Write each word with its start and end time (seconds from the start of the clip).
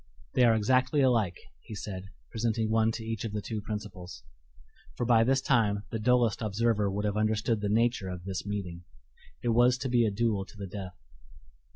"They 0.33 0.45
are 0.45 0.55
exactly 0.55 1.01
alike," 1.01 1.37
he 1.59 1.75
said, 1.75 2.05
presenting 2.31 2.71
one 2.71 2.91
to 2.93 3.05
each 3.05 3.23
of 3.23 3.33
the 3.33 3.39
two 3.39 3.61
principals 3.61 4.23
for 4.95 5.05
by 5.05 5.23
this 5.23 5.41
time 5.41 5.83
the 5.91 5.99
dullest 5.99 6.41
observer 6.41 6.89
would 6.89 7.05
have 7.05 7.17
understood 7.17 7.61
the 7.61 7.69
nature 7.69 8.09
of 8.09 8.23
this 8.23 8.43
meeting. 8.43 8.83
It 9.43 9.49
was 9.49 9.77
to 9.77 9.89
be 9.89 10.07
a 10.07 10.09
duel 10.09 10.43
to 10.43 10.57
the 10.57 10.65
death. 10.65 10.97